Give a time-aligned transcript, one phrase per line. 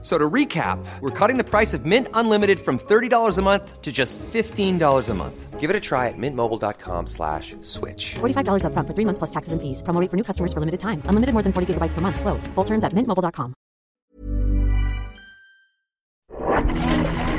[0.00, 3.90] So to recap, we're cutting the price of Mint Unlimited from $30 a month to
[3.90, 5.58] just $15 a month.
[5.58, 8.14] Give it a try at mintmobile.com slash switch.
[8.20, 9.82] $45 upfront for three months plus taxes and fees.
[9.82, 11.02] Promo rate for new customers for limited time.
[11.06, 12.20] Unlimited more than 40 gigabytes per month.
[12.20, 12.46] Slows.
[12.54, 13.54] Full terms at mintmobile.com.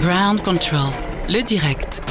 [0.02, 0.91] Ground Control,
[1.30, 2.02] le direct.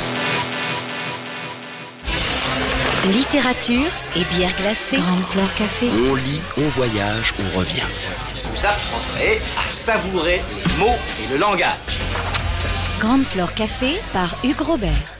[3.12, 4.98] Littérature et bière glacée.
[4.98, 5.88] Grande Fleur Café.
[5.88, 8.37] On lit, on voyage, on revient.
[8.50, 11.98] Vous apprendrez à savourer les mots et le langage.
[13.00, 15.17] Grande Flore Café par Hugues Robert.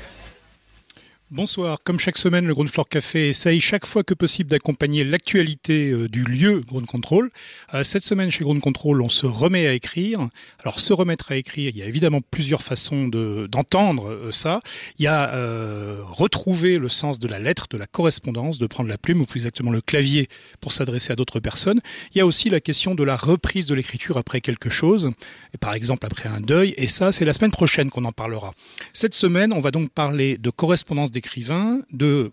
[1.31, 1.77] Bonsoir.
[1.85, 6.09] Comme chaque semaine, le Ground Floor Café essaye chaque fois que possible d'accompagner l'actualité euh,
[6.09, 7.31] du lieu Ground Control.
[7.75, 10.27] Euh, cette semaine, chez Ground Control, on se remet à écrire.
[10.63, 14.63] Alors, se remettre à écrire, il y a évidemment plusieurs façons de- d'entendre euh, ça.
[14.99, 15.31] Il y a
[16.09, 19.41] retrouver le sens de la lettre, de la correspondance, de prendre la plume, ou plus
[19.41, 20.29] exactement le clavier,
[20.63, 21.81] pour s'adresser à d'autres personnes.
[22.15, 25.11] Il y a aussi la question de la reprise de l'écriture après quelque chose,
[25.53, 26.73] et par exemple après un deuil.
[26.79, 28.53] Et ça, c'est la semaine prochaine qu'on en parlera.
[28.95, 32.31] Cette semaine, on va donc parler de correspondance d'écrivains, de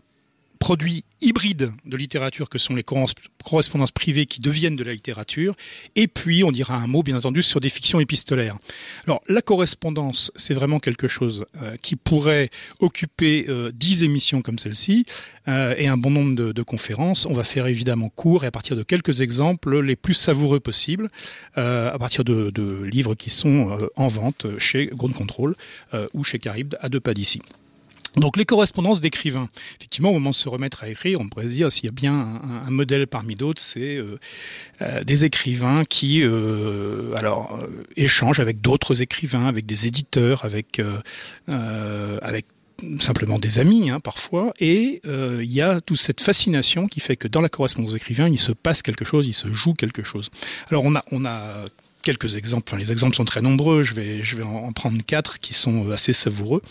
[0.59, 5.55] produits hybrides de littérature que sont les corres- correspondances privées qui deviennent de la littérature,
[5.95, 8.58] et puis on dira un mot bien entendu sur des fictions épistolaires.
[9.06, 14.59] Alors la correspondance, c'est vraiment quelque chose euh, qui pourrait occuper euh, dix émissions comme
[14.59, 15.06] celle-ci
[15.47, 17.25] euh, et un bon nombre de, conférences.
[17.25, 21.09] On va faire évidemment court et à partir de quelques exemples les plus savoureux possibles,
[21.58, 22.52] euh, à partir de,
[22.86, 25.56] livres qui sont euh, en vente chez Ground Control
[25.94, 27.41] euh, ou chez Carib à deux pas d'ici.
[28.17, 29.49] Donc les correspondances d'écrivains.
[29.77, 31.91] Effectivement, au moment de se remettre à écrire, on pourrait se dire s'il y a
[31.91, 34.19] bien un, modèle parmi d'autres, c'est euh,
[34.81, 37.59] euh, des écrivains qui euh, alors
[37.95, 40.81] échangent avec d'autres écrivains, avec des éditeurs, avec
[41.47, 42.45] avec
[42.99, 47.28] simplement des amis hein, parfois, et il y a toute cette fascination qui fait que
[47.28, 50.29] dans la correspondance d'écrivains, il se passe quelque chose, il se joue quelque chose.
[50.69, 51.66] Alors on a on a
[52.05, 52.63] quelques exemples.
[52.69, 53.83] Enfin, les exemples sont très nombreux.
[53.83, 56.61] Je vais, je vais en prendre quatre qui sont assez savoureux.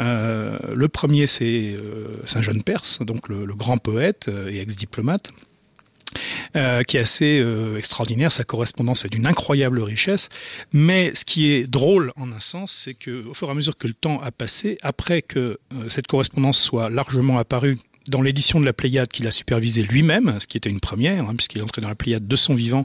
[0.00, 5.32] Euh, le premier, c'est euh, Saint John Perse, donc le, grand poète euh, et ex-diplomate.
[6.56, 10.28] Euh, qui est assez euh, extraordinaire, sa correspondance est d'une incroyable richesse,
[10.72, 13.78] mais ce qui est drôle en un sens, c'est que au fur et à mesure
[13.78, 17.78] que le temps a passé, après que euh, cette correspondance soit largement apparue
[18.08, 21.34] dans l'édition de la Pléiade qu'il a supervisée lui-même, ce qui était une première, hein,
[21.36, 22.84] puisqu'il est entré dans la Pléiade de son vivant,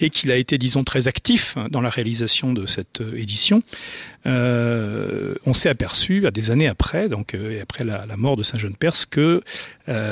[0.00, 3.62] et qu'il a été, disons, très actif hein, dans la réalisation de cette euh, édition,
[4.24, 8.42] euh, on s'est aperçu, à des années après, donc euh, et après la, mort de
[8.42, 9.42] Saint Jean Perse, que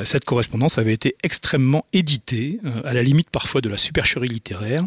[0.04, 4.82] cette correspondance avait été extrêmement éditée, à la limite parfois de la supercherie littéraire,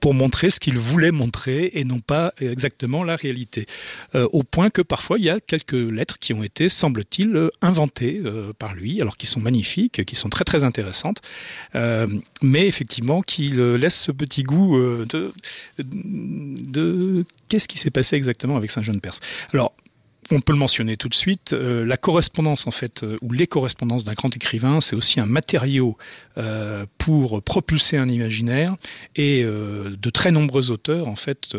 [0.00, 3.64] pour montrer ce qu'il voulait montrer et non pas exactement la réalité.
[4.14, 8.52] Au point que parfois il y a quelques lettres qui ont été, semble-t-il, inventées euh,
[8.74, 11.20] lui, alors qui sont magnifiques, qui sont très très intéressantes,
[11.74, 12.06] euh,
[12.42, 15.06] mais effectivement qui euh, laissent ce petit goût euh,
[15.78, 19.20] de, qu'est-ce qui s'est passé exactement avec Saint Jean Perse.
[19.52, 19.74] Alors
[20.30, 21.52] on peut le mentionner tout de suite.
[21.52, 25.98] la correspondance, en fait, ou les correspondances d'un grand écrivain, c'est aussi un matériau
[26.96, 28.74] pour propulser un imaginaire.
[29.16, 31.54] Et de très nombreux auteurs, en fait,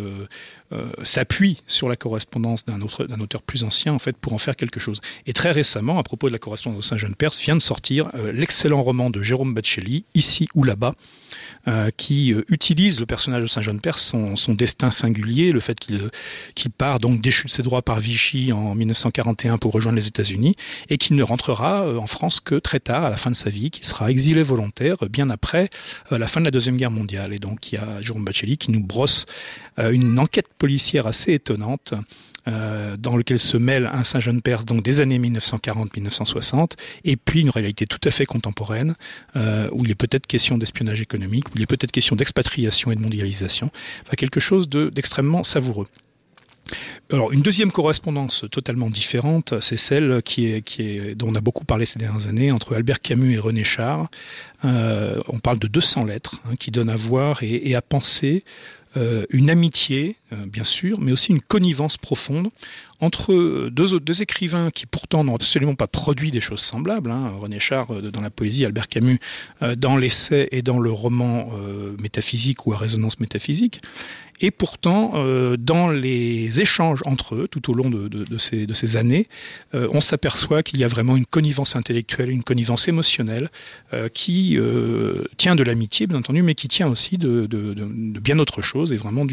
[0.76, 4.38] euh, s'appuient sur la correspondance d'un autre, d'un auteur plus ancien, en fait, pour en
[4.38, 5.00] faire quelque chose.
[5.26, 8.08] Et très récemment, à propos de la correspondance de Saint Jean Perse, vient de sortir
[8.16, 10.94] euh, l'excellent roman de Jérôme Bacelli, Ici ou là-bas,
[11.68, 15.80] euh, qui utilise le personnage de Saint John Perse, son, son destin singulier, le fait
[15.80, 16.10] qu'il
[16.54, 20.56] qu'il part donc déchu de ses droits par Vichy en 1941 pour rejoindre les États-Unis,
[20.90, 23.72] et qu'il ne rentrera en France que très tard, à la fin de sa vie,
[23.72, 25.70] qui sera exilé volontaire bien après
[26.12, 27.34] la fin de la Deuxième Guerre mondiale.
[27.34, 29.26] Et donc il y a Jérôme Bacelli qui nous brosse
[29.78, 31.94] une enquête policière assez étonnante
[32.48, 36.72] euh, dans lequel se mêle un Saint Jean Perse donc des années 1940-1960
[37.04, 38.96] et puis une réalité tout à fait contemporaine
[39.36, 42.96] euh, où il est peut-être question d'espionnage économique, où il est peut-être question d'expatriation et
[42.96, 43.70] de mondialisation,
[44.02, 45.88] enfin quelque chose de- d'extrêmement savoureux.
[47.12, 51.42] Alors une deuxième correspondance totalement différente, c'est celle qui est, qui est, dont on a
[51.42, 54.10] beaucoup parlé ces dernières années entre Albert Camus et René Char.
[54.64, 58.44] Euh, on parle de 200 lettres hein, qui donnent à voir et, à penser
[59.30, 62.50] une amitié, euh, bien sûr, mais aussi une connivence profonde
[63.00, 67.88] entre deux, écrivains qui pourtant n'ont absolument pas produit des choses semblables, hein, René Char
[68.02, 69.20] dans la poésie, Albert Camus
[69.78, 71.50] dans l'essai et dans le roman
[72.00, 73.82] métaphysique ou à résonance métaphysique.
[74.42, 79.28] Et pourtant, euh, dans les échanges entre eux, tout au long de, ces, années,
[79.74, 83.50] euh, on s'aperçoit qu'il y a vraiment une connivence intellectuelle, une connivence émotionnelle,
[83.94, 87.48] euh, qui euh, tient de l'amitié, bien entendu, mais qui tient aussi de,
[88.20, 89.26] bien autre chose, et vraiment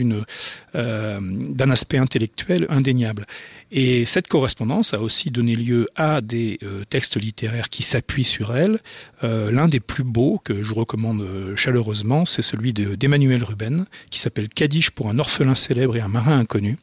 [0.76, 3.26] euh, d'un aspect intellectuel indéniable.
[3.74, 8.54] Et cette correspondance a aussi donné lieu à des euh, textes littéraires qui s'appuient sur
[8.54, 8.80] elle.
[9.24, 14.18] Euh, L'un des plus beaux que je recommande euh, chaleureusement, c'est celui d'Emmanuel Ruben, qui
[14.18, 16.76] s'appelle Kadish pour un orphelin célèbre et un marin inconnu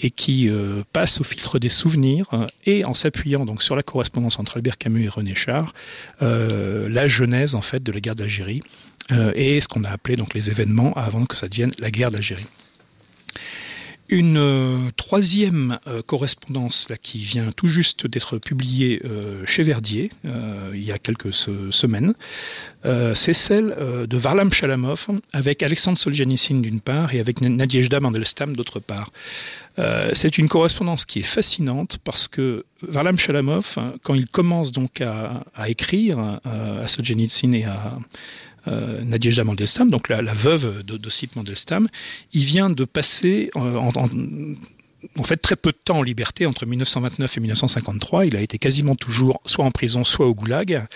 [0.00, 0.50] et qui
[0.92, 2.26] passe au filtre des souvenirs
[2.66, 5.74] et en s'appuyant donc sur la correspondance entre Albert Camus et René Char,
[6.20, 8.62] la genèse en fait de la guerre d'Algérie
[9.36, 12.46] et ce qu'on a appelé donc les événements avant que ça devienne la guerre d'Algérie.
[14.12, 20.10] Une euh, troisième euh, correspondance là, qui vient tout juste d'être publiée euh, chez Verdier
[20.74, 22.14] il y a quelques semaines,
[23.14, 23.74] c'est celle
[24.08, 29.10] de Varlam Chalamov avec Alexandre Solzhenitsyn d'une part et avec Nadiejda Mandelstam d'autre part.
[29.76, 35.44] C'est une correspondance qui est fascinante parce que Varlam Chalamov, quand il commence donc à,
[35.68, 37.98] écrire à Solzhenitsyn et à
[38.68, 41.88] euh, Mandelstam, donc la, veuve d'Ossip Mandelstam,
[42.32, 47.36] il vient de passer en, en, fait très peu de temps en liberté entre 1929
[47.36, 48.26] et 1953.
[48.26, 50.86] Il a été quasiment toujours soit en prison, soit au goulag,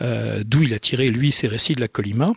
[0.00, 2.34] euh, d'où il a tiré lui ses récits de la Colima, euh,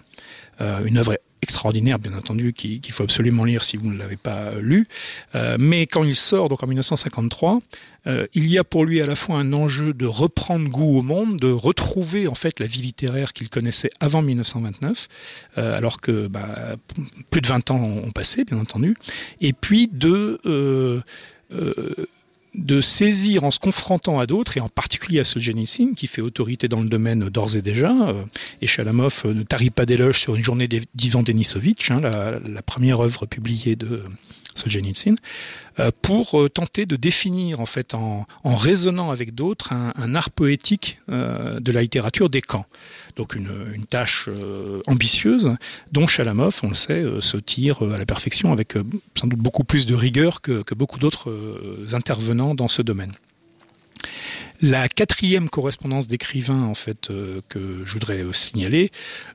[0.59, 4.55] une œuvre extraordinaire, bien entendu, qu'il qu faut absolument lire si vous ne l'avez pas
[4.59, 4.87] lu.
[5.35, 7.61] Euh, mais quand il sort, donc en 1953,
[8.07, 11.03] euh, il y a pour lui à la fois un enjeu de reprendre goût au
[11.03, 15.07] monde, de retrouver en fait la vie littéraire qu'il connaissait avant 1929,
[15.59, 16.77] euh, alors que bah,
[17.29, 18.97] plus de 20 ans ont passé, bien entendu,
[19.39, 21.01] et puis de euh,
[21.51, 22.07] euh,
[22.57, 26.67] de saisir en se confrontant à d'autres, et en particulier à Solzhenitsyn, qui fait autorité
[26.67, 28.23] dans le domaine d'ores et déjà, euh,
[28.61, 32.61] et Chalamov euh, ne tarit pas d'éloge sur une journée d'Ivan Denisovitch, hein, la, la,
[32.61, 34.03] première œuvre publiée de
[34.55, 35.15] Solzhenitsyn,
[35.79, 40.99] euh, pour euh, tenter de définir, en fait, en, raisonnant avec d'autres, un, art poétique
[41.09, 42.65] euh, de la littérature des camps.
[43.17, 44.29] Donc une, tâche
[44.87, 45.55] ambitieuse,
[45.91, 48.73] dont Chalamov, on le sait, se tire à la perfection avec
[49.17, 51.31] sans doute beaucoup plus de rigueur que, que beaucoup d'autres
[51.93, 53.13] intervenants dans ce domaine.
[54.61, 57.07] La quatrième correspondance d'écrivain en fait
[57.47, 58.91] que je voudrais signaler,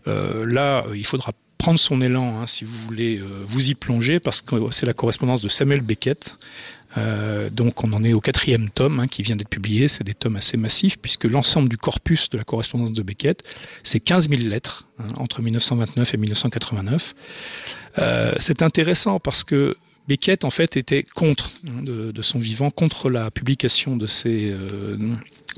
[0.07, 4.41] là il faudra prendre son élan hein, si vous voulez euh, vous y plonger parce
[4.41, 6.39] que c'est la correspondance de Samuel Beckett.
[6.97, 10.15] Euh, donc on en est au quatrième tome hein, qui vient d'être publié, c'est des
[10.15, 13.45] tomes assez massifs puisque l'ensemble du corpus de la correspondance de Beckett,
[13.85, 17.15] c'est 15 000 lettres hein, entre 1929 et 1989.
[17.99, 19.77] Euh, c'est intéressant parce que
[20.09, 24.97] Beckett en fait était contre de, de, son vivant contre la publication de ces euh,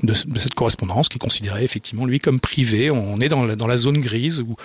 [0.03, 2.91] de, cette correspondance qui considérait effectivement lui comme privé.
[2.91, 4.55] On est dans la, zone grise où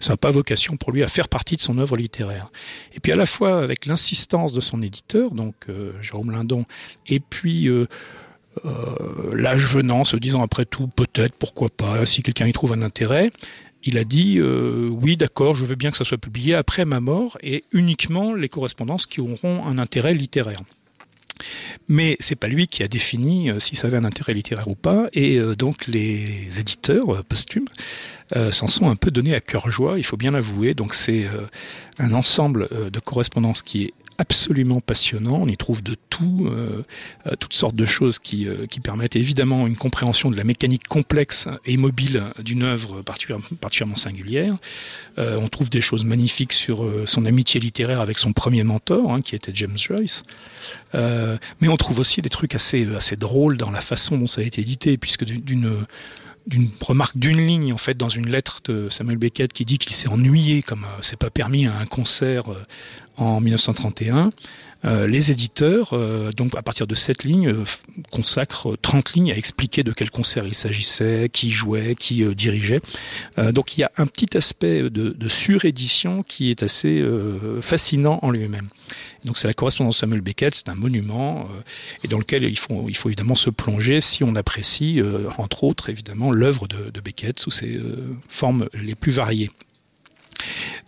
[0.00, 2.50] ça n'a pas vocation pour lui à faire partie de son œuvre littéraire.
[2.94, 6.64] Et puis à la fois avec l'insistance de son éditeur donc euh, Jérôme Lindon
[7.06, 7.86] et puis euh,
[8.64, 12.82] euh, l'âge venant se disant après tout peut-être pourquoi pas si quelqu'un y trouve un
[12.82, 13.30] intérêt
[13.82, 17.36] il a dit oui d'accord je veux bien que ça soit publié après ma mort
[17.42, 20.60] et uniquement les correspondances qui auront un intérêt littéraire
[21.88, 24.74] mais c'est pas lui qui a défini euh, si ça avait un intérêt littéraire ou
[24.74, 27.68] pas et euh, donc les éditeurs euh, posthumes
[28.50, 30.74] s'en sont un peu donné à cœur joie il faut bien l'avouer.
[30.74, 31.26] Donc c'est
[31.98, 35.40] un ensemble de correspondances qui est absolument passionnant.
[35.42, 36.84] On y trouve de tout, euh,
[37.26, 40.86] euh, toutes sortes de choses qui, euh, qui permettent évidemment une compréhension de la mécanique
[40.86, 44.56] complexe et mobile d'une œuvre particulièrement, singulière.
[45.16, 49.34] On trouve des choses magnifiques sur son amitié littéraire avec son premier mentor, hein, qui
[49.34, 50.22] était James Joyce.
[50.92, 54.44] Mais on trouve aussi des trucs assez, assez drôles dans la façon dont ça a
[54.44, 55.86] été édité, puisque d'une
[56.46, 59.94] d'une remarque d'une ligne en fait dans une lettre de Samuel Beckett qui dit qu'il
[59.94, 62.64] s'est ennuyé comme euh, c'est pas permis à un concert euh,
[63.16, 64.30] en 1931.
[64.84, 67.64] Euh, les éditeurs, euh, donc à partir de cette ligne, euh,
[68.10, 72.80] consacrent 30 lignes à expliquer de quel concert il s'agissait, qui jouait, qui euh, dirigeait.
[73.38, 77.60] Euh, donc il y a un petit aspect de, de surédition qui est assez euh,
[77.62, 78.68] fascinant en lui-même.
[79.24, 81.62] Donc c'est la correspondance Samuel Beckett, c'est un monument euh,
[82.02, 85.64] et dans lequel il faut, il faut évidemment se plonger si on apprécie, euh, entre
[85.64, 89.50] autres évidemment, l'œuvre de, de Beckett sous ses euh, formes les plus variées.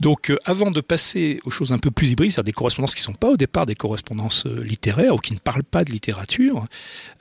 [0.01, 3.01] Donc euh, avant de passer aux choses un peu plus hybrides, c'est-à-dire des correspondances qui
[3.01, 5.91] ne sont pas au départ des correspondances euh, littéraires ou qui ne parlent pas de
[5.91, 6.67] littérature,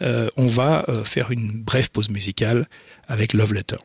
[0.02, 2.68] euh, on va faire une brève pause musicale
[3.08, 3.78] avec Love Letter.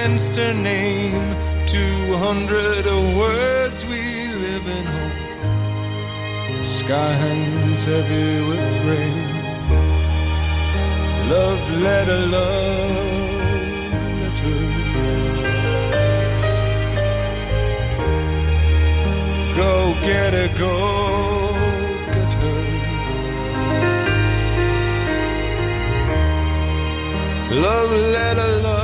[0.00, 1.36] Against her name.
[1.66, 2.86] Two hundred
[3.20, 5.18] words we live in hope.
[6.64, 9.30] Sky hangs heavy with rain.
[11.28, 13.42] Love letter, love
[14.20, 14.60] letter.
[19.60, 19.72] Go
[20.08, 20.74] get her, go
[22.14, 22.60] get her.
[27.66, 28.79] Love letter, love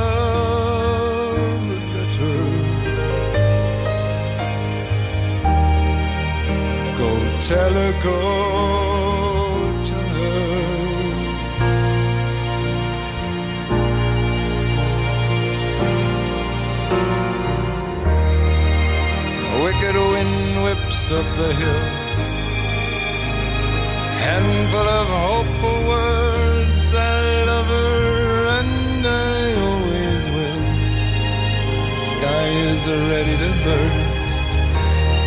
[7.47, 8.19] Tell her, go
[9.85, 10.47] tell her.
[19.39, 21.85] A wicked wind whips up the hill.
[24.27, 26.95] Handful of hopeful words.
[26.95, 30.63] I love her and I always will.
[32.11, 34.51] Sky is ready to burst.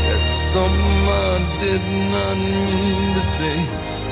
[0.03, 3.59] Said something I did not mean to say.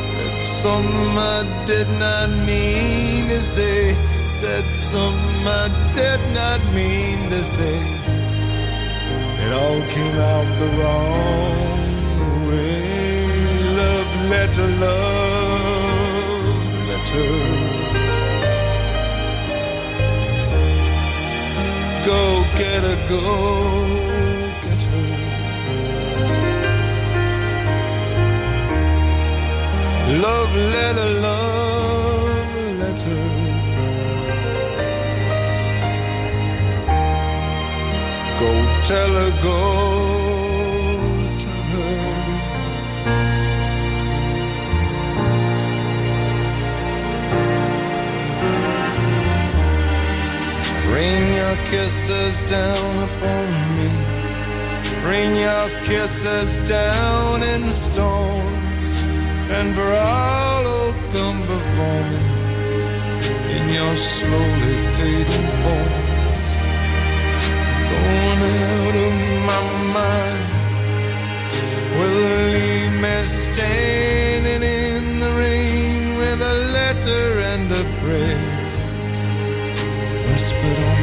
[0.02, 3.95] Said something I did not mean to say.
[4.28, 7.78] Said something I did not mean to say.
[9.45, 11.88] It all came out the wrong
[12.49, 13.25] way.
[13.81, 16.19] Love letter, love
[16.88, 17.33] letter.
[22.05, 22.23] Go
[22.61, 23.88] get a go
[30.28, 33.25] Love letter, love letter.
[38.40, 38.50] Go
[38.90, 39.58] tell her, go
[41.44, 41.94] tell her.
[50.92, 53.90] Rain your kisses down upon me.
[55.08, 58.57] Rain your kisses down in storms.
[59.50, 62.23] And will come before me
[63.57, 66.49] in your slowly fading forms
[67.90, 69.14] going out of
[69.49, 69.62] my
[69.97, 70.49] mind
[71.97, 78.45] will leave me standing in the rain with a letter and a prayer
[80.28, 80.98] whispered on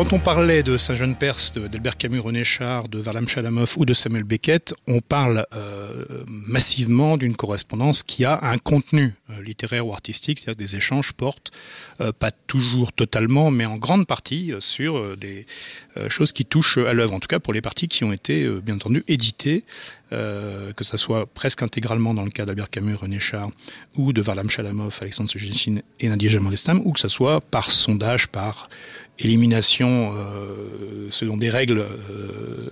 [0.00, 4.24] quand on parlait de Saint-Jean-Perse, d'Albert Camus, René Char, de Varlam Chalamov ou de Samuel
[4.24, 10.38] Beckett, on parle euh, massivement d'une correspondance qui a un contenu euh, littéraire ou artistique,
[10.38, 11.50] c'est-à-dire que des échanges portent,
[12.00, 15.44] euh, pas toujours totalement, mais en grande partie sur des
[16.08, 18.76] choses qui touchent à l'œuvre, en tout cas pour les parties qui ont été bien
[18.76, 19.64] entendu éditées,
[20.10, 23.50] que ça soit presque intégralement dans le cas d'Albert Camus, René Char
[23.96, 28.28] ou de Varlam Chalamov, Alexandre Solzhenitsyn et Nadia Jamandestam, ou que ça soit par sondage,
[28.28, 28.68] par
[29.20, 32.68] élimination euh, selon des règles euh,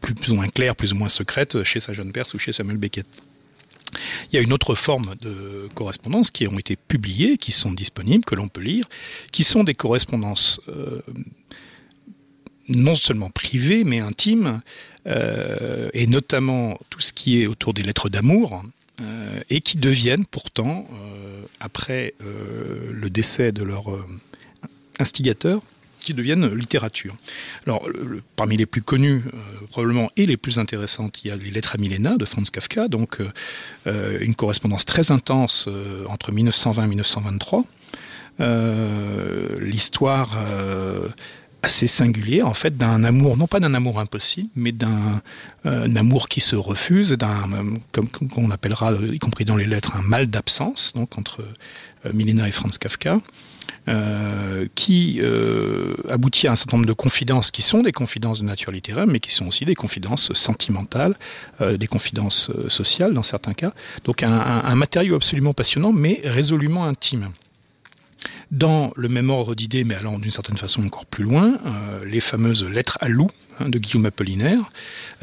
[0.00, 2.78] plus, ou moins claires, plus ou moins secrètes chez sa jeune Perse ou chez Samuel
[2.78, 3.06] Beckett.
[4.30, 8.24] Il y a une autre forme de correspondance qui ont été publiées, qui sont disponibles,
[8.24, 8.86] que l'on peut lire,
[9.32, 11.00] qui sont des correspondances euh,
[12.68, 14.60] non seulement privées, mais intimes,
[15.06, 18.62] euh, et notamment tout ce qui est autour des lettres d'amour,
[19.00, 24.04] euh, et qui deviennent pourtant, euh, après euh, le décès de leur euh,
[24.98, 25.62] instigateur,
[26.00, 27.16] qui deviennent littérature.
[27.66, 27.88] Alors,
[28.36, 31.74] parmi les plus connus, euh, probablement, et les plus intéressantes, il y a les Lettres
[31.74, 33.28] à Milena de Franz Kafka, donc euh,
[33.86, 37.64] euh, une correspondance très intense euh, entre 1920 et 1923.
[38.40, 40.38] Euh, L'histoire
[41.62, 45.20] assez singulière, en fait, d'un amour, non pas d'un amour impossible, mais d'un
[45.64, 47.48] un amour qui se refuse, d'un,
[47.90, 51.44] comme qu'on appellera, y compris dans les lettres, un mal d'absence, donc entre
[52.12, 53.18] Milena et Franz Kafka,
[53.88, 58.44] euh, qui euh, aboutit à un certain nombre de confidences qui sont des confidences de
[58.44, 61.14] nature littéraire, mais qui sont aussi des confidences sentimentales,
[61.62, 63.72] euh, des confidences sociales dans certains cas.
[64.04, 67.32] Donc un, un, matériau absolument passionnant, mais résolument intime.
[68.50, 71.58] Dans le même ordre d'idées, mais allant d'une certaine façon encore plus loin,
[72.04, 73.28] les fameuses lettres à loup
[73.60, 74.70] hein, de Guillaume Apollinaire,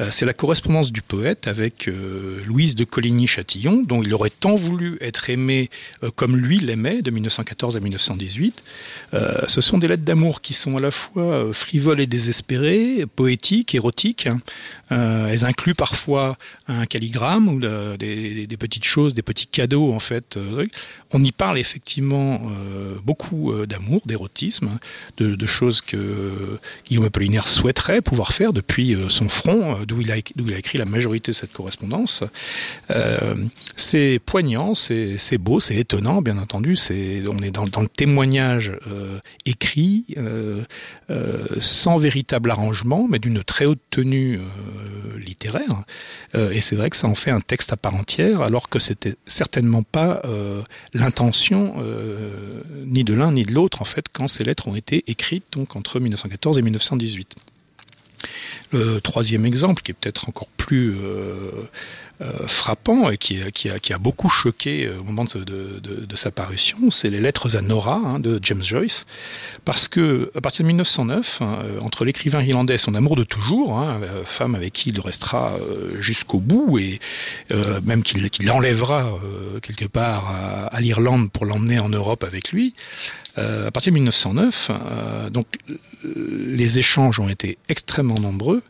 [0.00, 4.56] euh, c'est la correspondance du poète avec euh, Louise de Coligny-Châtillon, dont il aurait tant
[4.56, 5.70] voulu être aimé
[6.02, 8.62] euh, comme lui l'aimait de 1914 à 1918.
[9.14, 13.74] Euh, ce sont des lettres d'amour qui sont à la fois frivoles et désespérées, poétiques,
[13.74, 14.26] érotiques.
[14.26, 14.40] hein.
[14.90, 16.36] Elles incluent parfois
[16.68, 20.38] un calligramme ou de- des, petites choses, des petits cadeaux en fait.
[21.12, 22.40] on y parle effectivement
[23.04, 24.78] beaucoup d'amour, d'érotisme, hein,
[25.18, 30.12] de choses que Guillaume Apollinaire souhaiterait pouvoir faire depuis euh, son front, euh, d'où il,
[30.12, 32.24] a écrit la majorité de cette correspondance.
[32.90, 33.34] Euh,
[33.76, 36.76] c'est poignant, c'est beau, c'est étonnant, bien entendu.
[36.90, 38.72] On est dans, le témoignage
[39.44, 40.06] écrit,
[41.60, 44.40] sans véritable arrangement, mais d'une très haute tenue
[45.18, 45.84] littéraire.
[46.34, 49.14] Et c'est vrai que ça en fait un texte à part entière, alors que c'était
[49.26, 50.22] certainement pas
[50.94, 51.74] l'intention
[52.84, 55.76] ni de l'un ni de l'autre en fait quand ces lettres ont été écrites donc
[55.76, 57.36] entre 1914 et 1918.
[58.72, 61.50] Le troisième exemple, qui est peut-être encore plus euh,
[62.20, 67.20] euh, frappant et qui, a, beaucoup choqué euh, au moment de, sa parution, c'est les
[67.20, 69.06] lettres à Nora hein, de James Joyce,
[69.64, 73.78] parce que à partir de 1909, hein, entre l'écrivain irlandais et son amour de toujours,
[73.78, 75.56] hein, femme avec qui il restera
[76.00, 77.00] jusqu'au bout et
[77.84, 79.06] même qu'il qu'il enlèvera
[79.62, 80.34] quelque part
[80.72, 82.74] à, l'Irlande pour l'emmener en Europe avec lui,
[83.36, 85.78] à partir de 1909, euh, donc euh,
[86.54, 88.62] les échanges ont été extrêmement nombreux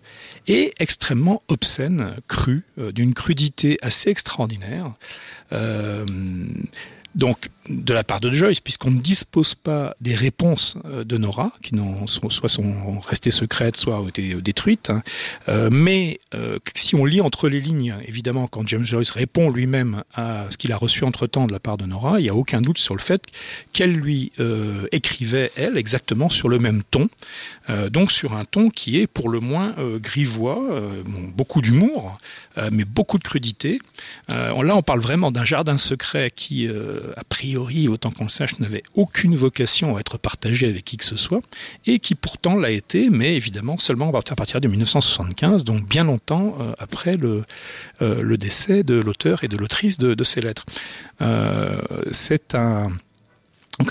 [0.49, 4.95] et extrêmement obscènes, crus, euh, d'une crudité assez extraordinaire.
[7.17, 11.51] Donc, de la part de Joyce, puisqu'on ne dispose pas des réponses euh, de Nora,
[11.63, 15.03] qui n'ont so- soit sont restées secrètes, soit ont été détruites, hein.
[15.49, 20.05] Euh, mais euh, si on lit entre les lignes, évidemment, quand James Joyce répond lui-même
[20.15, 22.61] à ce qu'il a reçu entre-temps de la part de Nora, il n'y a aucun
[22.61, 23.23] doute sur le fait
[23.73, 24.31] qu'elle lui
[24.93, 27.09] écrivait, elle, exactement sur le même ton,
[27.91, 30.61] donc sur un ton qui est pour le moins grivois,
[31.35, 32.19] beaucoup d'humour,
[32.71, 33.81] mais beaucoup de crudité.
[34.29, 36.69] Là, on parle vraiment d'un jardin secret qui,
[37.17, 41.05] a priori, autant qu'on le sache, n'avait aucune vocation à être partagé avec qui que
[41.05, 41.41] ce soit,
[41.87, 46.57] et qui pourtant l'a été, mais évidemment seulement à partir de 1975, donc bien longtemps
[46.61, 47.45] euh, après le,
[48.03, 50.67] euh, le décès de l'auteur et de l'autrice de, ces lettres.
[51.21, 52.91] Euh, C'est un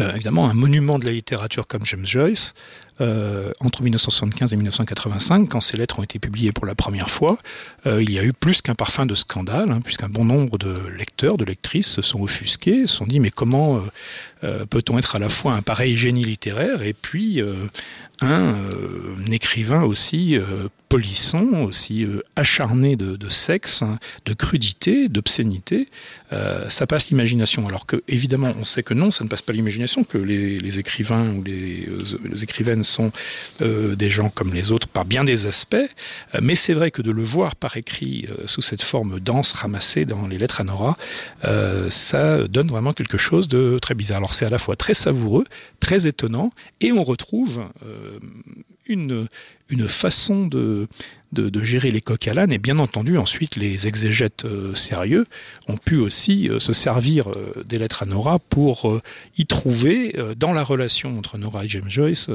[0.01, 2.53] euh, évidemment, un monument de la littérature comme James Joyce,
[3.01, 7.37] euh, entre 1975 et 1985, quand ces lettres ont été publiées pour la première fois,
[7.85, 10.73] euh, il y a eu plus qu'un parfum de scandale, hein, puisqu'un bon nombre de
[10.97, 13.81] lecteurs, de lectrices se sont offusqués, se sont dit mais comment
[14.43, 17.41] euh, peut-on être à la fois un pareil génie littéraire et puis
[18.21, 18.55] un,
[19.31, 20.37] écrivain aussi
[20.87, 25.89] polisson, aussi acharné de, sexe, hein, de crudité, d'obscénité,
[26.69, 27.67] ça passe l'imagination.
[27.67, 31.29] Alors que évidemment, on sait que non, ça ne passe pas l'imagination, que les, écrivains
[31.33, 33.11] ou les écrivaines sont
[33.61, 35.75] euh, des gens comme les autres par bien des aspects.
[35.75, 39.51] Euh, mais c'est vrai que de le voir par écrit euh, sous cette forme dense
[39.51, 40.97] ramassée dans les lettres à Nora,
[41.89, 44.17] ça donne vraiment quelque chose de très bizarre.
[44.17, 45.45] Alors c'est à la fois très savoureux,
[45.79, 47.63] très étonnant, et on retrouve
[48.87, 49.27] une,
[49.69, 50.87] une façon de,
[51.31, 55.25] de, gérer les coques à l'âne, et bien entendu ensuite les exégètes euh, sérieux
[55.67, 59.01] ont pu aussi euh, se servir euh, des lettres à Nora pour
[59.37, 62.27] y trouver dans la relation entre Nora et James Joyce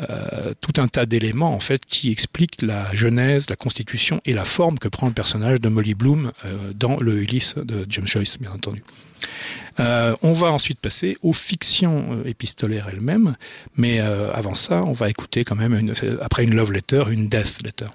[0.00, 4.44] euh, tout un tas d'éléments en fait qui expliquent la genèse, la constitution et la
[4.44, 8.38] forme que prend le personnage de Molly Bloom euh, dans le Ulysse de James Joyce,
[8.38, 8.82] bien entendu.
[9.80, 13.36] Euh, on va ensuite passer aux fictions euh, épistolaires elles-mêmes,
[13.76, 17.86] mais avant ça, on va écouter quand même après une love letter, une death letter.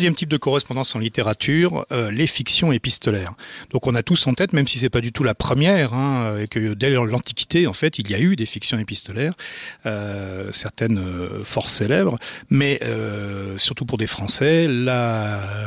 [0.00, 3.34] Troisième type de correspondance en littérature, euh, les fictions épistolaires.
[3.68, 6.38] Donc on a tous en tête, même si c'est pas du tout la première, hein,
[6.40, 9.34] et que dès l'Antiquité, en fait, il y a eu des fictions épistolaires,
[9.84, 12.16] euh, certaines euh, fort célèbres,
[12.48, 15.59] mais euh, surtout pour des Français, la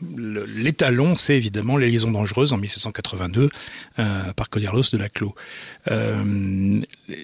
[0.00, 3.50] l'étalon, c'est évidemment les liaisons dangereuses en 1782
[3.98, 5.34] euh, par Collierlos de Laclos,
[5.90, 6.80] euh,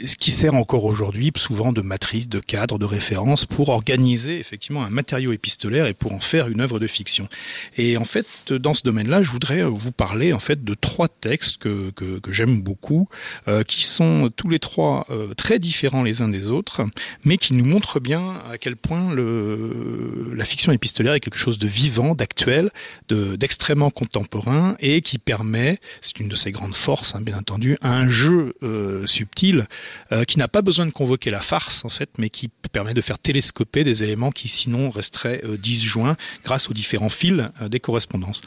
[0.06, 4.84] ce qui sert encore aujourd'hui souvent de matrice, de cadre, de référence pour organiser effectivement
[4.84, 7.28] un matériau épistolaire et pour en faire une œuvre de fiction.
[7.76, 11.58] Et en fait, dans ce domaine-là, je voudrais vous parler en fait de trois textes
[11.58, 13.08] que, que, j'aime beaucoup,
[13.48, 15.06] euh, qui sont tous les trois
[15.36, 16.84] très différents les uns des autres,
[17.24, 21.66] mais qui nous montrent bien à quel point la fiction épistolaire est quelque chose de
[21.66, 22.63] vivant, d'actuel,
[23.08, 27.76] de- d'extrêmement contemporain et qui permet, c'est une de ses grandes forces, hein, bien entendu,
[27.82, 29.66] un jeu euh, subtil
[30.12, 33.00] euh, qui n'a pas besoin de convoquer la farce en fait, mais qui permet de
[33.00, 38.42] faire télescoper des éléments qui sinon resteraient euh, disjoints grâce aux différents fils des correspondances.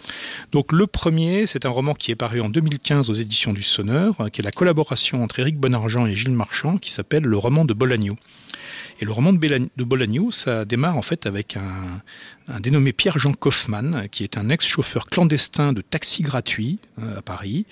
[0.52, 4.16] Donc le premier, c'est un roman qui est paru en 2015 aux éditions du Sonneur,
[4.32, 7.74] qui est la collaboration entre Éric Bonargent et Gilles Marchand, qui s'appelle Le roman de
[7.74, 8.18] Bolagno.
[9.00, 12.02] Et le roman de Bolagno, ça démarre en fait avec un,
[12.48, 17.66] un dénommé Pierre-Jean Kaufmann, qui est un ex-chauffeur clandestin de taxi gratuit euh, à Paris,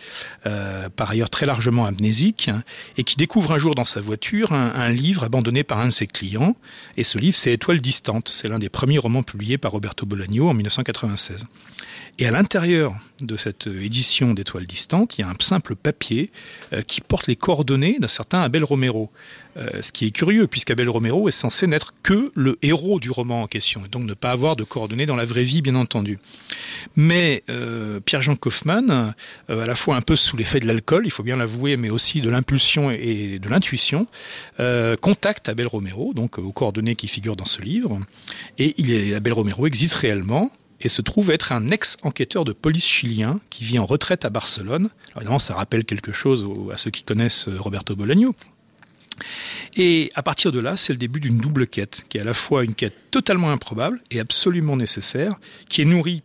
[0.45, 2.49] euh, par ailleurs très largement amnésique,
[2.97, 6.07] et qui découvre un jour dans sa voiture un, livre abandonné par un de ses
[6.07, 6.55] clients.
[6.97, 8.29] Et ce livre, c'est Étoile distante.
[8.29, 11.45] C'est l'un des premiers romans publiés par Roberto Bolagno en 1996.
[12.19, 16.31] Et à l'intérieur de cette édition d'Étoile distante, il y a un simple papier
[16.73, 19.09] euh, qui porte les coordonnées d'un certain Abel Romero.
[19.79, 23.47] Ce qui est curieux, puisqu'Abel Romero est censé n'être que le héros du roman en
[23.47, 26.19] question, et donc ne pas avoir de coordonnées dans la vraie vie, bien entendu.
[26.95, 29.13] Mais euh, Pierre-Jean Kaufmann,
[29.49, 31.89] euh, à la fois un peu sous l'effet de l'alcool, il faut bien l'avouer, mais
[31.89, 34.07] aussi de l'impulsion et de l'intuition,
[34.59, 37.99] euh, contacte Abel Romero, donc aux coordonnées qui figurent dans ce livre,
[38.57, 40.51] et Abel Romero existe réellement,
[40.81, 44.89] et se trouve être un ex-enquêteur de police chilien qui vit en retraite à Barcelone.
[45.15, 48.35] Évidemment, ça rappelle quelque chose à ceux qui connaissent Roberto Bolaño.
[49.75, 52.33] Et à partir de là, c'est le début d'une double quête, qui est à la
[52.33, 55.33] fois une quête totalement improbable et absolument nécessaire,
[55.69, 56.23] qui est nourrie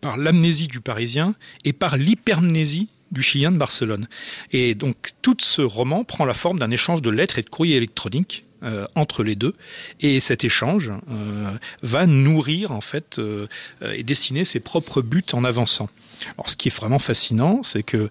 [0.00, 1.34] par l'amnésie du Parisien
[1.64, 4.08] et par l'hypermnésie du Chilien de Barcelone.
[4.52, 7.76] Et donc tout ce roman prend la forme d'un échange de lettres et de courriers
[7.76, 9.54] électroniques euh, entre les deux,
[10.00, 13.46] et cet échange euh, va nourrir en fait euh,
[13.80, 15.88] et dessiner ses propres buts en avançant.
[16.36, 18.10] Alors ce qui est vraiment fascinant, c'est que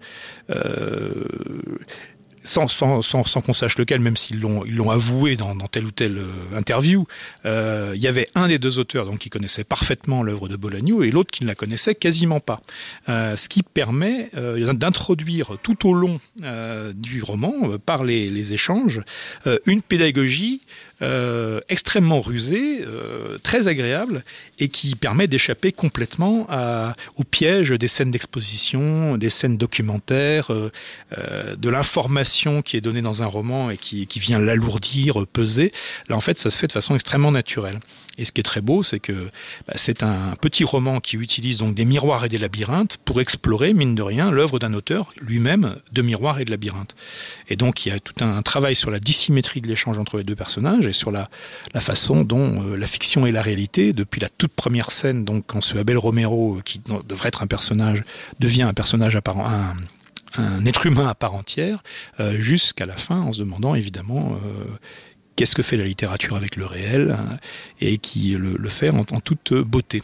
[2.48, 7.06] sans, qu'on sache lequel, même s'ils l'ont avoué dans, telle ou telle euh, interview,
[7.46, 11.04] euh, il y avait un des deux auteurs donc qui connaissait parfaitement l'œuvre de Bolagno
[11.04, 12.62] et l'autre qui ne la connaissait quasiment pas.
[13.10, 16.20] Euh, ce qui permet d'introduire tout au long
[16.94, 19.02] du roman, par les, échanges,
[19.66, 20.62] une pédagogie
[21.02, 24.24] euh, extrêmement rusée, euh, très agréable,
[24.60, 30.72] et qui permet d'échapper complètement à, au piège des scènes d'exposition, des scènes documentaires, euh,
[31.18, 35.72] euh, de l'information qui est donnée dans un roman et qui, qui vient l'alourdir, peser.
[36.10, 37.80] Là, en fait, ça se fait de façon extrêmement naturelle.
[38.18, 39.30] Et ce qui est très beau, c'est que
[39.68, 43.74] bah, c'est un petit roman qui utilise donc des miroirs et des labyrinthes pour explorer,
[43.74, 46.96] mine de rien, l'œuvre d'un auteur lui-même de miroirs et de labyrinthes.
[47.50, 50.24] Et donc il y a tout un, travail sur la dissymétrie de l'échange entre les
[50.24, 51.30] deux personnages et sur la,
[51.80, 55.62] façon dont euh, la fiction et la réalité, depuis la toute première scène, donc quand
[55.62, 58.04] ce Abel Romero, euh, qui devrait être un personnage,
[58.40, 59.76] devient un personnage apparent, un,
[60.36, 61.84] un être humain à part entière,
[62.20, 64.38] euh, jusqu'à la fin, en se demandant évidemment
[65.38, 67.38] qu'est-ce que fait la littérature avec le réel, hein,
[67.80, 70.04] et qui le, fait en toute beauté.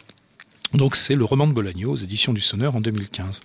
[0.74, 3.40] Donc c'est le roman de Bolagno aux éditions du Sonneur en 2015.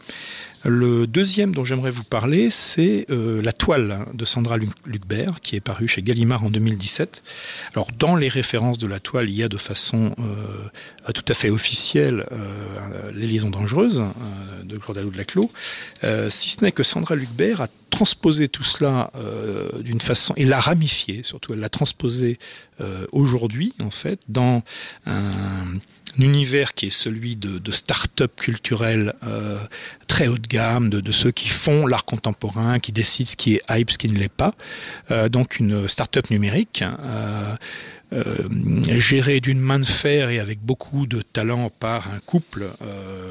[0.65, 5.55] Le deuxième dont j'aimerais vous parler, c'est euh, La toile de Sandra Luc- Lucbert, qui
[5.55, 7.23] est paru chez Gallimard en 2017.
[7.75, 11.33] Alors dans les références de la toile, il y a de façon euh, tout à
[11.33, 15.49] fait officielle euh, Les liaisons dangereuses euh, de Claude Allot de Laclos,
[16.03, 20.43] euh, si ce n'est que Sandra Lucbert a transposé tout cela euh, d'une façon et
[20.45, 22.37] l'a ramifié, surtout elle l'a transposé
[22.81, 24.61] euh, aujourd'hui en fait dans
[25.05, 25.29] un
[26.17, 29.59] univers qui est celui de, start-up culturel euh,
[30.07, 33.61] très haut de gamme, de, ceux qui font l'art contemporain, qui décident ce qui est
[33.69, 34.53] hype, ce qui ne l'est pas.
[35.11, 36.83] Euh, donc une start-up numérique.
[38.11, 38.47] Euh,
[38.97, 42.67] gérée d'une main de fer et avec beaucoup de talent par un couple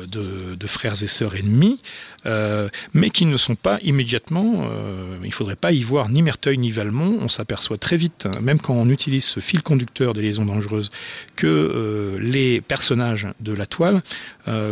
[0.06, 1.80] de, de, frères et sœurs ennemis,
[2.26, 6.22] euh, mais qui ne sont pas immédiatement, euh, il ne faudrait pas y voir ni
[6.22, 10.22] Merteuil ni Valmont, on s'aperçoit très vite, même quand on utilise ce fil conducteur des
[10.22, 10.90] liaisons dangereuses,
[11.36, 14.02] que euh, les personnages de la toile,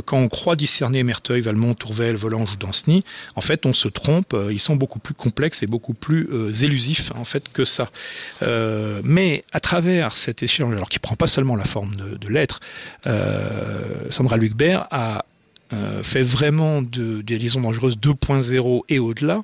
[0.06, 3.04] quand on croit discerner Merteuil, Valmont, Tourvel, Volange ou Danceny,
[3.34, 6.30] en fait on se trompe, ils sont beaucoup plus complexes et beaucoup plus
[6.62, 7.90] élusifs en fait que ça.
[8.40, 12.60] Mais à travers cet échange, alors qui prend pas seulement la forme de, de lettres,
[14.08, 15.26] Sandra Lucbert a
[15.72, 19.42] euh, fait vraiment de, des liaisons dangereuses 2.0 et au-delà,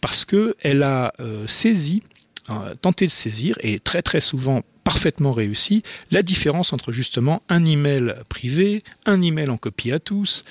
[0.00, 2.02] parce que elle a euh, saisi,
[2.48, 7.64] euh, tenté de saisir, et très très souvent parfaitement réussi, la différence entre justement un
[7.64, 10.42] email privé, un email en copie à tous,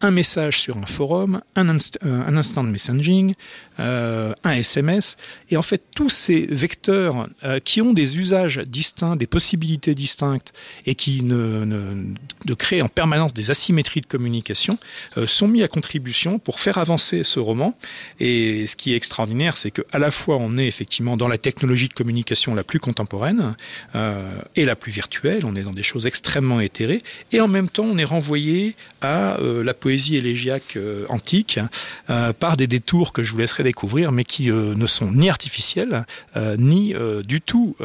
[0.00, 3.34] un message sur un forum, un, euh, instant messaging,
[3.80, 5.16] euh, un SMS,
[5.50, 10.52] et en fait tous ces vecteurs euh, qui ont des usages distincts, des possibilités distinctes,
[10.84, 11.64] et qui ne,
[12.44, 14.78] de créent en permanence des asymétries de communication,
[15.26, 17.76] sont mis à contribution pour faire avancer ce roman.
[18.20, 21.38] Et ce qui est extraordinaire, c'est que à la fois on est effectivement dans la
[21.38, 23.56] technologie de communication la plus contemporaine
[24.54, 27.84] et la plus virtuelle, on est dans des choses extrêmement éthérées, et en même temps
[27.84, 31.60] on est renvoyé à euh, la poésie élégiaque euh, antique
[32.10, 35.30] euh, par des détours que je vous laisserai découvrir, mais qui euh, ne sont ni
[35.30, 36.04] artificiels,
[36.58, 36.92] ni
[37.24, 37.76] du tout...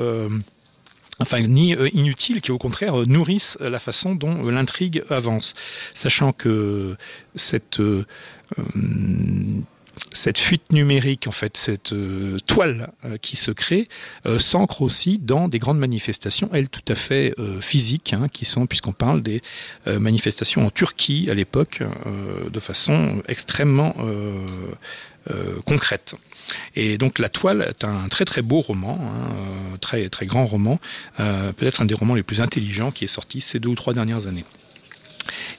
[1.19, 5.53] Enfin ni inutiles, qui au contraire nourrissent la façon dont l'intrigue avance,
[5.93, 6.95] sachant que
[7.35, 7.79] cette
[10.13, 13.87] cette fuite numérique, en fait, cette euh, toile euh, qui se crée,
[14.25, 18.67] euh, s'ancre aussi dans des grandes manifestations, elles tout à fait physiques, hein, qui sont,
[18.67, 19.41] puisqu'on parle des
[19.85, 21.81] manifestations en Turquie à l'époque,
[22.51, 23.95] de façon extrêmement
[25.65, 26.15] concrète.
[26.75, 30.79] Et donc la toile est un très très beau roman, hein, très très grand roman,
[31.17, 34.27] peut-être un des romans les plus intelligents qui est sorti ces deux ou trois dernières
[34.27, 34.45] années.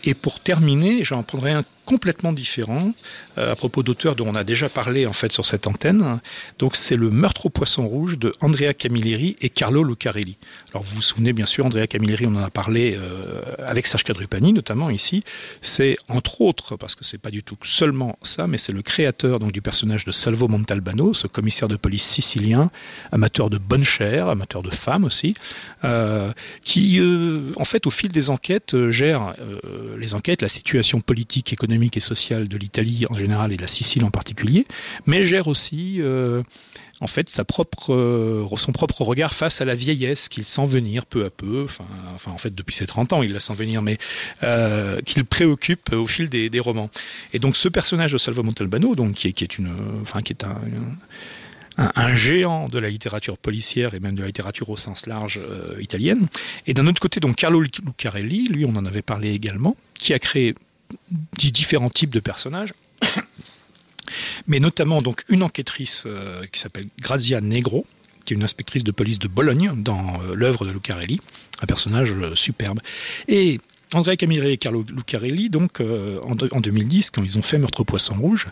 [0.04, 2.92] Et pour terminer, j'en prendrai un complètement différent
[3.38, 6.20] euh, à propos d'auteurs dont on a déjà parlé en fait sur cette antenne.
[6.58, 10.36] Donc c'est le Meurtre au poisson rouge de Andrea Camilleri et Carlo Lucarelli.
[10.70, 14.04] Alors vous vous souvenez bien sûr Andrea Camilleri, on en a parlé euh, avec Serge
[14.04, 15.24] Cadrupani notamment ici.
[15.60, 19.38] C'est entre autres parce que c'est pas du tout seulement ça, mais c'est le créateur
[19.38, 22.70] donc du personnage de Salvo Montalbano, ce commissaire de police sicilien,
[23.10, 25.34] amateur de bonne chair, amateur de femmes aussi,
[25.84, 27.00] euh, qui
[27.56, 29.34] en fait au fil des enquêtes gère
[29.72, 33.62] euh, les enquêtes, la situation politique, économique et sociale de l'Italie en général et de
[33.62, 34.66] la Sicile en particulier,
[35.06, 36.42] mais gère aussi euh,
[37.00, 41.06] en fait sa propre, euh, son propre regard face à la vieillesse qu'il sent venir
[41.06, 41.84] peu à peu, enfin,
[42.30, 43.98] en fait depuis ses 30 ans il la sent venir, mais
[45.04, 46.90] qu'il préoccupe au fil des, romans.
[47.32, 50.60] Et donc ce personnage de Salvo Montalbano, donc qui est, une, enfin qui est un,
[51.76, 55.40] un, un, géant de la littérature policière et même de la littérature au sens large
[55.42, 56.28] euh, italienne.
[56.66, 60.18] Et d'un autre côté, donc Carlo Lucarelli, lui on en avait parlé également, qui a
[60.18, 60.54] créé
[61.38, 62.74] différents types de personnages,
[64.46, 67.86] mais notamment donc une enquêtrice euh, qui s'appelle Grazia Negro,
[68.24, 71.20] qui est une inspectrice de police de Bologne dans euh, l'œuvre de Lucarelli,
[71.60, 72.80] un personnage superbe.
[73.28, 73.60] Et
[73.94, 78.14] André Camilleri et Carlo Lucarelli, donc en, en 2010, quand ils ont fait Meurtre poisson
[78.14, 78.48] rouge,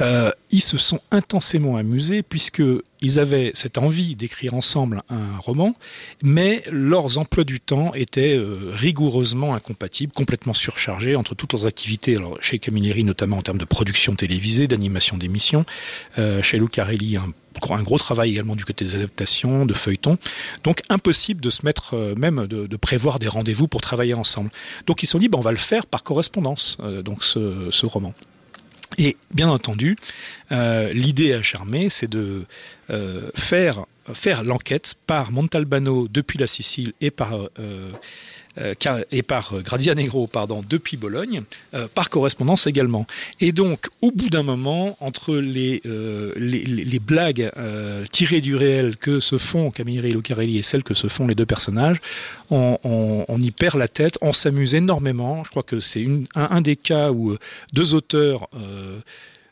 [0.00, 2.62] euh, ils se sont intensément amusés puisque
[3.00, 5.76] ils avaient cette envie d'écrire ensemble un roman,
[6.22, 12.16] mais leurs emplois du temps étaient euh, rigoureusement incompatibles, complètement surchargés entre toutes leurs activités.
[12.16, 15.64] Alors chez Camilleri notamment en termes de production télévisée, d'animation d'émissions,
[16.18, 17.32] euh, chez Lucarelli un
[17.70, 20.16] un gros travail également du côté des adaptations, de feuilletons.
[20.64, 24.50] Donc impossible de se mettre, euh, même de, de prévoir des rendez-vous pour travailler ensemble.
[24.86, 27.86] Donc ils se sont dit, on va le faire par correspondance, euh, donc ce, ce
[27.86, 28.14] roman.
[28.96, 29.96] Et bien entendu,
[30.50, 32.44] euh, l'idée à charmer, c'est de
[32.90, 37.92] euh, faire faire l'enquête par Montalbano depuis la Sicile et par euh,
[39.10, 41.42] et par Grazia Negro pardon depuis Bologne
[41.74, 43.06] euh, par correspondance également
[43.40, 46.34] et donc au bout d'un moment entre les, euh,
[47.00, 51.08] blagues euh, tirées du réel que se font Camilleri et Lucarelli et celles que se
[51.08, 52.00] font les deux personnages
[52.50, 57.10] on, y perd la tête on s'amuse énormément je crois que c'est un, des cas
[57.10, 57.36] où
[57.72, 58.48] deux auteurs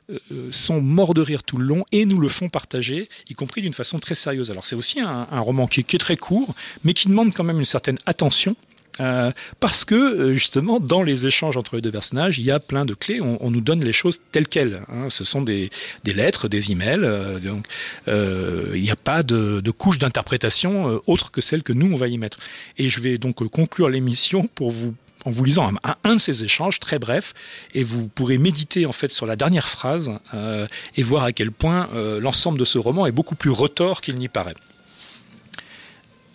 [0.09, 3.61] euh, sont morts de rire tout le long et nous le font partager, y compris
[3.61, 4.53] d'une façon très sérieuse.
[4.53, 7.65] Alors c'est aussi un, roman qui est très court, mais qui demande quand même une
[7.65, 8.55] certaine attention.
[9.01, 9.31] Euh,
[9.61, 12.95] parce que justement dans les échanges entre les deux personnages il y a plein de
[12.95, 15.11] clés on, on nous donne les choses telles quelles hein.
[15.11, 15.69] ce sont des,
[16.05, 17.67] des lettres des emails euh, donc
[18.09, 21.93] euh, il n'y a pas de, de couche d'interprétation euh, autre que celle que nous
[21.93, 22.39] on va y mettre
[22.79, 24.95] et je vais donc conclure l'émission pour vous
[25.27, 27.35] en vous lisant un, un de ces échanges très bref
[27.75, 31.51] et vous pourrez méditer en fait sur la dernière phrase euh, et voir à quel
[31.51, 34.55] point euh, l'ensemble de ce roman est beaucoup plus retors qu'il n'y paraît.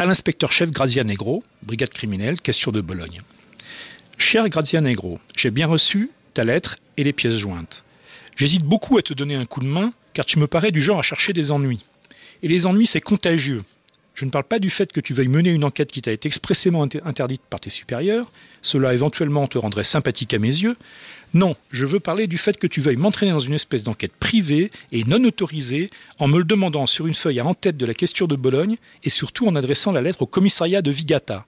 [0.01, 3.21] À l'inspecteur-chef Grazia Negro, brigade criminelle, question de Bologne.
[4.17, 7.83] Cher Grazia Negro, j'ai bien reçu ta lettre et les pièces jointes.
[8.35, 10.97] J'hésite beaucoup à te donner un coup de main car tu me parais du genre
[10.97, 11.85] à chercher des ennuis.
[12.41, 13.61] Et les ennuis, c'est contagieux.
[14.21, 16.27] Je ne parle pas du fait que tu veuilles mener une enquête qui t'a été
[16.27, 18.31] expressément inter- interdite par tes supérieurs.
[18.61, 20.77] Cela éventuellement te rendrait sympathique à mes yeux.
[21.33, 24.69] Non, je veux parler du fait que tu veuilles m'entraîner dans une espèce d'enquête privée
[24.91, 28.27] et non autorisée en me le demandant sur une feuille à en-tête de la question
[28.27, 31.47] de Bologne et surtout en adressant la lettre au commissariat de Vigata.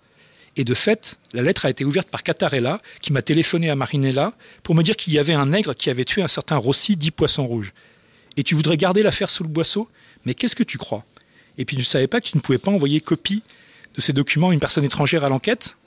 [0.57, 4.33] Et de fait, la lettre a été ouverte par Catarella, qui m'a téléphoné à Marinella
[4.63, 7.12] pour me dire qu'il y avait un nègre qui avait tué un certain Rossi, dit
[7.12, 7.71] Poisson Rouge.
[8.36, 9.88] Et tu voudrais garder l'affaire sous le boisseau?
[10.25, 11.05] Mais qu'est-ce que tu crois?
[11.57, 13.43] Et puis tu ne savais pas que tu ne pouvais pas envoyer copie
[13.95, 15.77] de ces documents à une personne étrangère à l'enquête,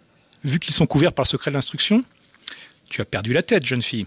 [0.44, 2.04] vu qu'ils sont couverts par le secret de l'instruction?
[2.88, 4.06] Tu as perdu la tête, jeune fille.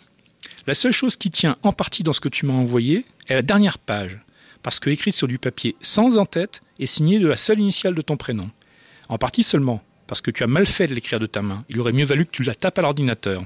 [0.67, 3.41] La seule chose qui tient en partie dans ce que tu m'as envoyé est la
[3.41, 4.19] dernière page,
[4.63, 8.01] parce que écrite sur du papier sans en-tête et signée de la seule initiale de
[8.01, 8.49] ton prénom.
[9.09, 11.65] En partie seulement, parce que tu as mal fait de l'écrire de ta main.
[11.69, 13.43] Il aurait mieux valu que tu la tapes à l'ordinateur.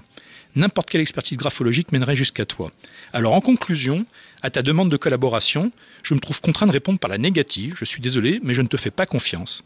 [0.56, 2.72] N'importe quelle expertise graphologique mènerait jusqu'à toi.
[3.12, 4.06] Alors en conclusion,
[4.42, 5.72] à ta demande de collaboration,
[6.04, 7.74] je me trouve contraint de répondre par la négative.
[7.78, 9.63] Je suis désolé, mais je ne te fais pas confiance.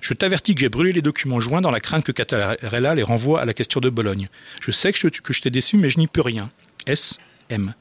[0.00, 3.40] Je t'avertis que j'ai brûlé les documents joints dans la crainte que Catarella les renvoie
[3.40, 4.28] à la question de Bologne.
[4.60, 6.50] Je sais que je, que je t'ai déçu, mais je n'y peux rien.
[6.86, 7.18] S.
[7.50, 7.74] M.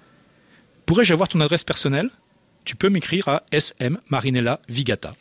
[0.86, 2.10] Pourrais-je avoir ton adresse personnelle?
[2.66, 5.16] Tu peux m'écrire à SM Marinella Vigata.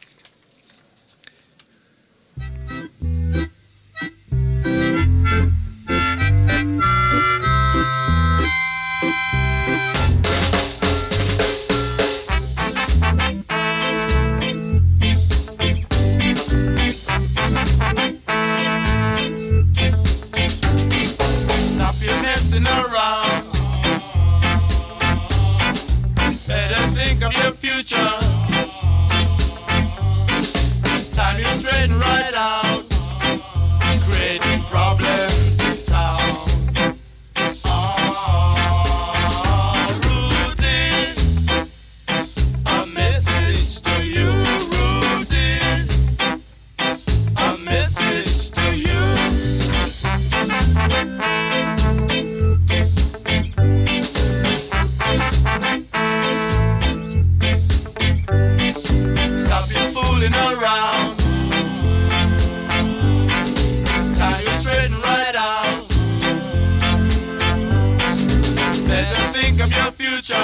[70.22, 70.34] future.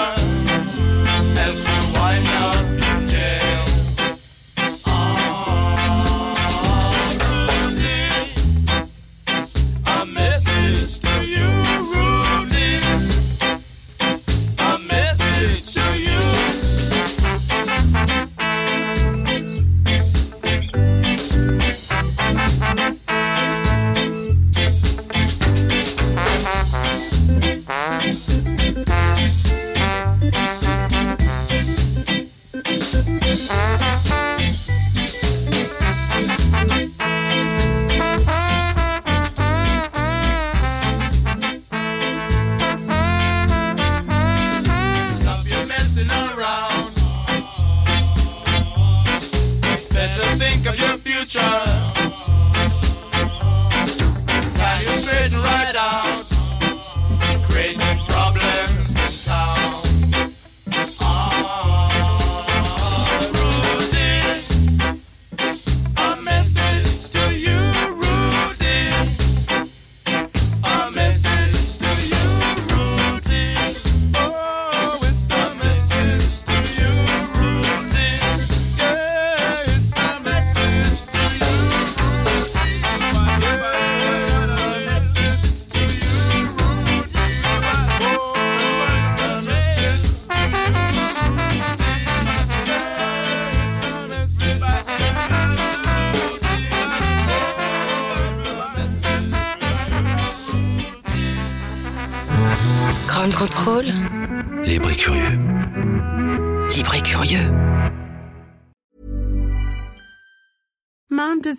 [1.39, 1.57] And
[1.95, 2.82] why not?